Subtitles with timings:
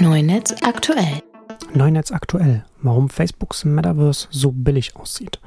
[0.00, 1.22] Neunetz aktuell.
[1.74, 2.64] Neunetz aktuell.
[2.82, 5.40] Warum Facebooks Metaverse so billig aussieht.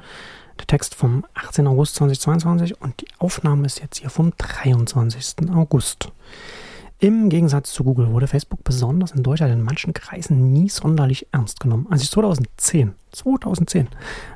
[0.58, 1.66] Der Text vom 18.
[1.66, 5.50] August 2022 und die Aufnahme ist jetzt hier vom 23.
[5.54, 6.12] August.
[7.02, 11.58] Im Gegensatz zu Google wurde Facebook besonders in Deutschland in manchen Kreisen nie sonderlich ernst
[11.58, 11.88] genommen.
[11.90, 13.88] Als ich 2010, 2010,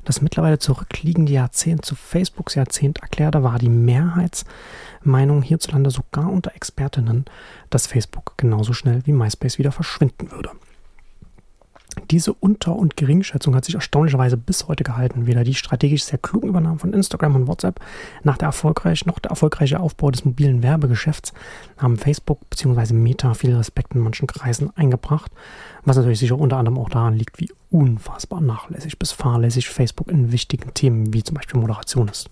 [0.05, 7.27] das mittlerweile zurückliegende Jahrzehnt zu Facebooks Jahrzehnt erklärte, war die Mehrheitsmeinung hierzulande sogar unter Expertinnen,
[7.71, 10.51] dass Facebook genauso schnell wie MySpace wieder verschwinden würde.
[12.11, 15.27] Diese Unter- und Geringschätzung hat sich erstaunlicherweise bis heute gehalten.
[15.27, 17.81] Weder die strategisch sehr klugen Übernahmen von Instagram und WhatsApp
[18.23, 21.33] nach der erfolgreich, noch der erfolgreiche Aufbau des mobilen Werbegeschäfts
[21.79, 22.95] haben Facebook bzw.
[22.95, 25.33] Meta viel Respekt in manchen Kreisen eingebracht,
[25.85, 30.33] was natürlich sicher unter anderem auch daran liegt, wie unfassbar nachlässig bis fahrlässig Facebook in
[30.33, 32.31] wichtigen Themen wie zum Beispiel Moderation ist.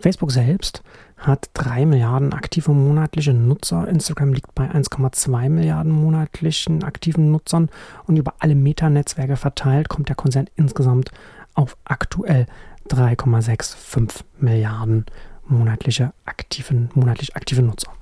[0.00, 0.82] Facebook selbst
[1.20, 3.86] hat 3 Milliarden aktive monatliche Nutzer.
[3.86, 7.68] Instagram liegt bei 1,2 Milliarden monatlichen aktiven Nutzern
[8.06, 11.10] und über alle Meta-Netzwerke verteilt kommt der Konzern insgesamt
[11.54, 12.46] auf aktuell
[12.88, 15.04] 3,65 Milliarden
[15.44, 17.92] monatliche aktiven, monatlich aktive Nutzer.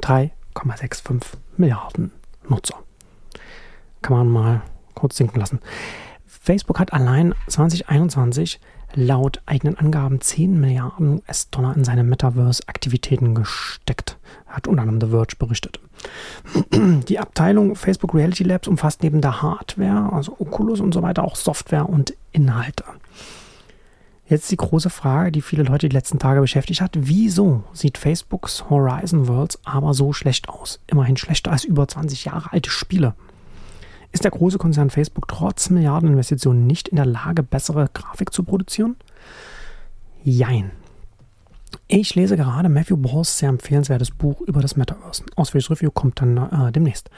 [0.00, 1.20] 3,65
[1.56, 2.10] Milliarden
[2.48, 2.76] Nutzer.
[4.00, 4.62] Kann man mal
[4.94, 5.60] kurz sinken lassen.
[6.42, 8.58] Facebook hat allein 2021
[8.94, 15.36] laut eigenen Angaben 10 Milliarden US-Dollar in seine Metaverse-Aktivitäten gesteckt, hat unter anderem The Verge
[15.38, 15.78] berichtet.
[16.72, 21.36] Die Abteilung Facebook Reality Labs umfasst neben der Hardware, also Oculus und so weiter, auch
[21.36, 22.84] Software und Inhalte.
[24.26, 26.90] Jetzt die große Frage, die viele Leute die letzten Tage beschäftigt hat.
[26.94, 30.80] Wieso sieht Facebooks Horizon Worlds aber so schlecht aus?
[30.88, 33.14] Immerhin schlechter als über 20 Jahre alte Spiele.
[34.12, 38.96] Ist der große Konzern Facebook trotz Milliardeninvestitionen nicht in der Lage, bessere Grafik zu produzieren?
[40.22, 40.70] Jein.
[41.88, 45.24] Ich lese gerade Matthew Balls sehr empfehlenswertes Buch über das Metaverse.
[45.36, 47.10] Ausführliches Review kommt dann äh, demnächst.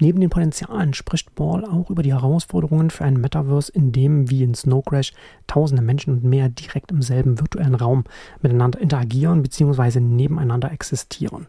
[0.00, 4.42] Neben den Potenzialen spricht Ball auch über die Herausforderungen für ein Metaverse, in dem wie
[4.42, 5.12] in Snow Crash
[5.46, 8.04] tausende Menschen und mehr direkt im selben virtuellen Raum
[8.40, 10.00] miteinander interagieren bzw.
[10.00, 11.46] nebeneinander existieren.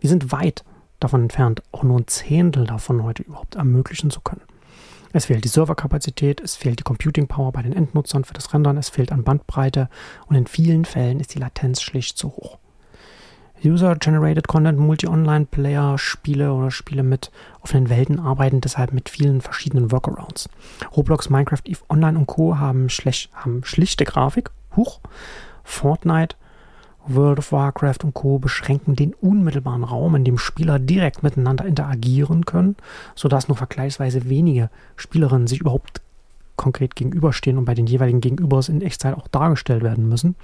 [0.00, 0.64] Wir sind weit
[1.04, 4.42] davon entfernt, auch nur ein Zehntel davon heute überhaupt ermöglichen zu können.
[5.12, 8.76] Es fehlt die Serverkapazität, es fehlt die Computing Power bei den Endnutzern für das Rendern,
[8.76, 9.88] es fehlt an Bandbreite
[10.26, 12.58] und in vielen Fällen ist die Latenz schlicht zu hoch.
[13.64, 20.48] User-Generated Content, Multi-Online-Player, Spiele oder Spiele mit offenen Welten arbeiten deshalb mit vielen verschiedenen Workarounds.
[20.96, 22.58] Roblox, Minecraft, Eve Online und Co.
[22.58, 25.00] haben, haben schlichte Grafik, hoch.
[25.62, 26.36] Fortnite
[27.06, 28.38] World of Warcraft und Co.
[28.38, 32.76] beschränken den unmittelbaren Raum, in dem Spieler direkt miteinander interagieren können,
[33.14, 36.00] sodass nur vergleichsweise wenige Spielerinnen sich überhaupt
[36.56, 40.36] konkret gegenüberstehen und bei den jeweiligen Gegenübers in Echtzeit auch dargestellt werden müssen.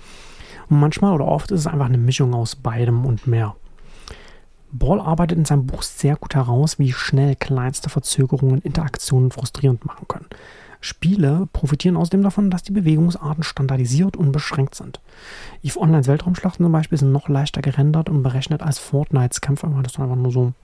[0.68, 3.54] Und manchmal oder oft ist es einfach eine Mischung aus beidem und mehr.
[4.72, 10.06] Ball arbeitet in seinem Buch sehr gut heraus, wie schnell kleinste Verzögerungen Interaktionen frustrierend machen
[10.06, 10.26] können.
[10.80, 15.00] Spiele profitieren außerdem davon, dass die Bewegungsarten standardisiert und beschränkt sind.
[15.62, 19.82] EVE Onlines Weltraumschlachten zum Beispiel sind noch leichter gerendert und berechnet als Fortnites Kämpfe, weil
[19.82, 20.54] das einfach nur so ein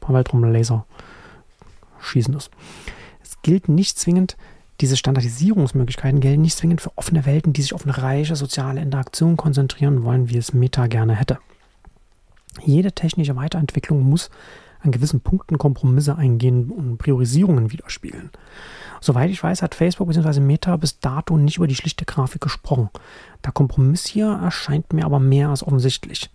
[0.00, 0.84] paar Weltraumlaser
[2.00, 2.50] schießen ist.
[3.22, 4.36] Es gilt nicht zwingend,
[4.80, 9.36] diese Standardisierungsmöglichkeiten gelten nicht zwingend für offene Welten, die sich auf eine reiche soziale Interaktion
[9.36, 11.38] konzentrieren wollen, wie es Meta gerne hätte.
[12.64, 14.28] Jede technische Weiterentwicklung muss
[14.82, 18.30] an gewissen Punkten Kompromisse eingehen und Priorisierungen widerspiegeln.
[19.00, 20.40] Soweit ich weiß, hat Facebook bzw.
[20.40, 22.90] Meta bis dato nicht über die schlichte Grafik gesprochen.
[23.44, 26.30] Der Kompromiss hier erscheint mir aber mehr als offensichtlich.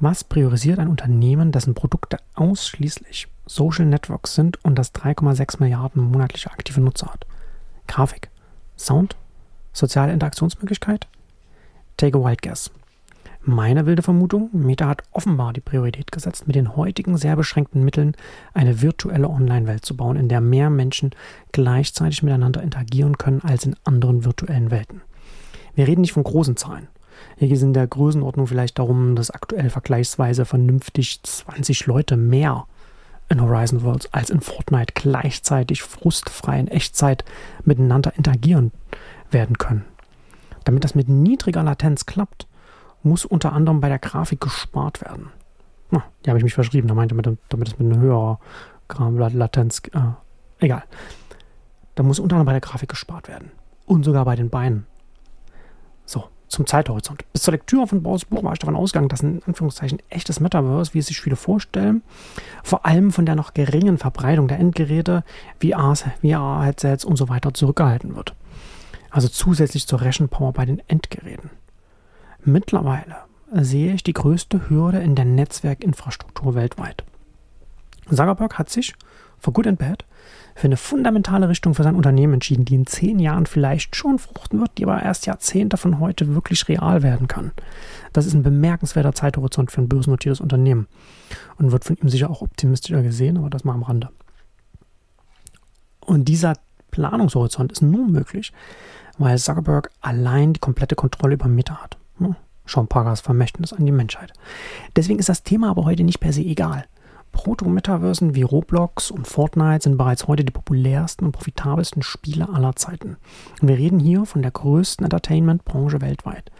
[0.00, 6.50] Was priorisiert ein Unternehmen, dessen Produkte ausschließlich Social Networks sind und das 3,6 Milliarden monatliche
[6.50, 7.26] aktive Nutzer hat?
[7.86, 8.30] Grafik,
[8.76, 9.16] Sound,
[9.72, 11.06] soziale Interaktionsmöglichkeit?
[11.96, 12.70] Take a wild guess.
[13.46, 18.16] Meine wilde Vermutung, Meta hat offenbar die Priorität gesetzt, mit den heutigen sehr beschränkten Mitteln
[18.54, 21.10] eine virtuelle Online-Welt zu bauen, in der mehr Menschen
[21.52, 25.02] gleichzeitig miteinander interagieren können als in anderen virtuellen Welten.
[25.74, 26.88] Wir reden nicht von großen Zahlen.
[27.36, 32.66] Hier geht es in der Größenordnung vielleicht darum, dass aktuell vergleichsweise vernünftig 20 Leute mehr
[33.28, 37.26] in Horizon Worlds als in Fortnite gleichzeitig frustfrei in Echtzeit
[37.62, 38.72] miteinander interagieren
[39.30, 39.84] werden können.
[40.64, 42.46] Damit das mit niedriger Latenz klappt,
[43.04, 45.30] muss unter anderem bei der Grafik gespart werden.
[45.90, 48.38] Na, die habe ich mich verschrieben, da meinte damit, damit es mit einer höherer
[49.30, 50.00] Latenz, äh,
[50.58, 50.84] egal.
[51.94, 53.52] Da muss unter anderem bei der Grafik gespart werden.
[53.86, 54.86] Und sogar bei den Beinen.
[56.06, 57.24] So, zum Zeithorizont.
[57.32, 60.94] Bis zur Lektüre von Baus Buch war ich davon ausgegangen, dass ein Anführungszeichen echtes Metaverse,
[60.94, 62.02] wie es sich viele vorstellen,
[62.62, 65.24] vor allem von der noch geringen Verbreitung der Endgeräte,
[65.60, 68.34] VR-Headsets und so weiter zurückgehalten wird.
[69.10, 71.50] Also zusätzlich zur Rechenpower bei den Endgeräten.
[72.44, 73.16] Mittlerweile
[73.52, 77.04] sehe ich die größte Hürde in der Netzwerkinfrastruktur weltweit.
[78.10, 78.94] Zuckerberg hat sich
[79.38, 80.04] for good and bad,
[80.54, 84.60] für eine fundamentale Richtung für sein Unternehmen entschieden, die in zehn Jahren vielleicht schon fruchten
[84.60, 87.52] wird, die aber erst Jahrzehnte von heute wirklich real werden kann.
[88.12, 90.86] Das ist ein bemerkenswerter Zeithorizont für ein börsennotiertes Unternehmen
[91.58, 94.10] und wird von ihm sicher auch optimistischer gesehen, aber das mal am Rande.
[96.00, 96.54] Und dieser
[96.90, 98.52] Planungshorizont ist nur möglich,
[99.18, 101.98] weil Zuckerberg allein die komplette Kontrolle über Meta hat.
[102.66, 104.32] Sean Parkers Vermächtnis an die Menschheit.
[104.96, 106.86] Deswegen ist das Thema aber heute nicht per se egal.
[107.32, 113.16] Proto-Metaversen wie Roblox und Fortnite sind bereits heute die populärsten und profitabelsten Spiele aller Zeiten.
[113.60, 116.50] Und wir reden hier von der größten Entertainment-Branche weltweit.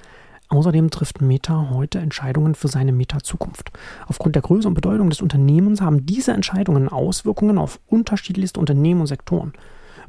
[0.48, 3.70] Außerdem trifft Meta heute Entscheidungen für seine Meta-Zukunft.
[4.06, 9.06] Aufgrund der Größe und Bedeutung des Unternehmens haben diese Entscheidungen Auswirkungen auf unterschiedlichste Unternehmen und
[9.06, 9.52] Sektoren.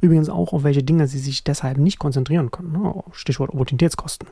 [0.00, 2.72] Übrigens auch auf welche Dinge sie sich deshalb nicht konzentrieren können.
[2.72, 3.02] Ne?
[3.12, 4.28] Stichwort Opportunitätskosten.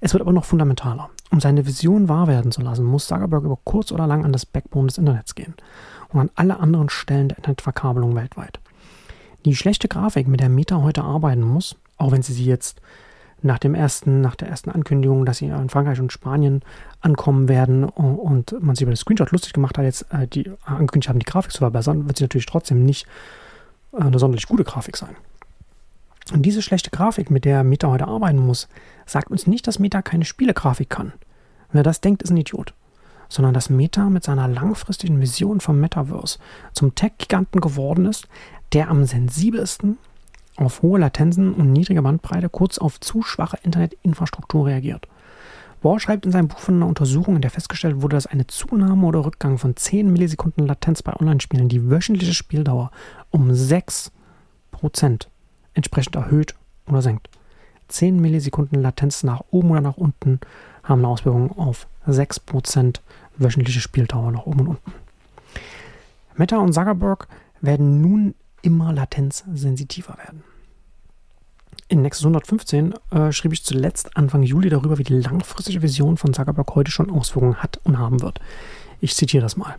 [0.00, 1.10] Es wird aber noch fundamentaler.
[1.30, 4.46] Um seine Vision wahr werden zu lassen, muss Zuckerberg über kurz oder lang an das
[4.46, 5.54] Backbone des Internets gehen
[6.10, 8.60] und an alle anderen Stellen der Internetverkabelung weltweit.
[9.44, 12.80] Die schlechte Grafik, mit der Meta heute arbeiten muss, auch wenn sie sie jetzt
[13.42, 16.62] nach dem ersten, nach der ersten Ankündigung, dass sie in Frankreich und Spanien
[17.00, 21.08] ankommen werden und man sich über das Screenshot lustig gemacht hat, jetzt äh, die angekündigt
[21.08, 23.45] haben, die Grafik zu verbessern, wird sie natürlich trotzdem nicht äh,
[23.96, 25.16] eine sonderlich gute Grafik sein.
[26.32, 28.68] Und diese schlechte Grafik, mit der Meta heute arbeiten muss,
[29.06, 31.12] sagt uns nicht, dass Meta keine Spielegrafik kann.
[31.70, 32.74] Wer das denkt, ist ein Idiot.
[33.28, 36.38] Sondern dass Meta mit seiner langfristigen Vision vom Metaverse
[36.72, 38.28] zum Tech-Giganten geworden ist,
[38.72, 39.98] der am sensibelsten
[40.56, 45.06] auf hohe Latenzen und niedrige Bandbreite kurz auf zu schwache Internetinfrastruktur reagiert.
[45.86, 49.06] Bohr schreibt in seinem Buch von einer Untersuchung, in der festgestellt wurde, dass eine Zunahme
[49.06, 52.90] oder Rückgang von 10 Millisekunden Latenz bei Online-Spielen die wöchentliche Spieldauer
[53.30, 54.10] um 6%
[55.74, 56.56] entsprechend erhöht
[56.88, 57.30] oder senkt.
[57.86, 60.40] 10 Millisekunden Latenz nach oben oder nach unten
[60.82, 62.98] haben eine Auswirkung auf 6%
[63.36, 64.92] wöchentliche Spieldauer nach oben und unten.
[66.34, 67.28] Meta und Zuckerberg
[67.60, 70.42] werden nun immer latenzsensitiver werden.
[71.88, 76.34] In Nexus 115 äh, schrieb ich zuletzt Anfang Juli darüber, wie die langfristige Vision von
[76.34, 78.40] Zuckerberg heute schon Auswirkungen hat und haben wird.
[79.00, 79.76] Ich zitiere das mal.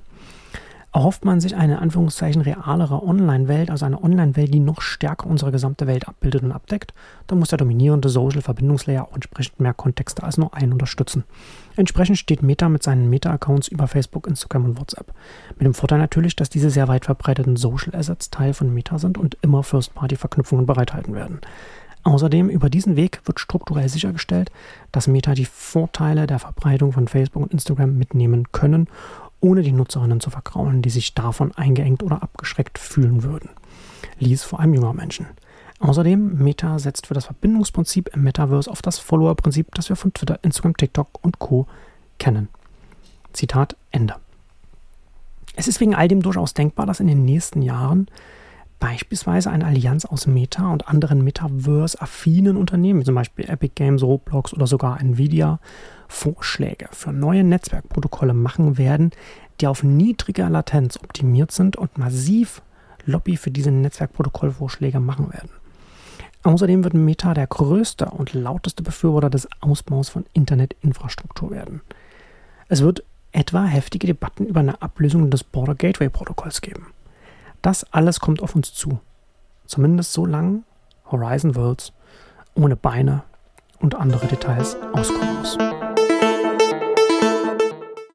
[0.94, 5.86] Erhofft man sich eine Anführungszeichen realere Online-Welt, also eine Online-Welt, die noch stärker unsere gesamte
[5.86, 6.94] Welt abbildet und abdeckt,
[7.27, 11.25] dann muss der dominierende Social-Verbindungslayer auch entsprechend mehr Kontexte als nur einen unterstützen.
[11.75, 15.13] Entsprechend steht Meta mit seinen Meta-Accounts über Facebook, Instagram und WhatsApp.
[15.57, 19.18] Mit dem Vorteil natürlich, dass diese sehr weit verbreiteten Social Assets Teil von Meta sind
[19.18, 21.42] und immer First-Party-Verknüpfungen bereithalten werden.
[22.07, 24.50] Außerdem über diesen Weg wird strukturell sichergestellt,
[24.94, 28.88] dass Meta die Vorteile der Verbreitung von Facebook und Instagram mitnehmen können,
[29.42, 33.50] ohne die Nutzerinnen zu vergraulen, die sich davon eingeengt oder abgeschreckt fühlen würden.
[34.19, 35.25] Lies vor allem junger Menschen.
[35.81, 40.39] Außerdem, Meta setzt für das Verbindungsprinzip im Metaverse auf das Follower-Prinzip, das wir von Twitter,
[40.44, 41.68] Instagram, TikTok und Co.
[42.19, 42.48] kennen.
[43.33, 44.15] Zitat Ende.
[45.57, 48.07] Es ist wegen all dem durchaus denkbar, dass in den nächsten Jahren
[48.79, 54.53] beispielsweise eine Allianz aus Meta und anderen Metaverse-affinen Unternehmen, wie zum Beispiel Epic Games, Roblox
[54.53, 55.59] oder sogar Nvidia,
[56.07, 59.12] Vorschläge für neue Netzwerkprotokolle machen werden,
[59.59, 62.62] die auf niedriger Latenz optimiert sind und massiv
[63.06, 65.50] Lobby für diese Netzwerkprotokollvorschläge machen werden.
[66.44, 71.81] Außerdem wird Meta der größte und lauteste Befürworter des Ausbaus von Internetinfrastruktur werden.
[72.69, 76.88] Es wird etwa heftige Debatten über eine Ablösung des Border Gateway Protokolls geben.
[77.62, 79.00] Das alles kommt auf uns zu.
[79.65, 80.64] Zumindest so lange
[81.11, 81.94] Horizon Worlds
[82.56, 83.23] ohne Beine
[83.80, 85.57] und andere Details auskommen muss.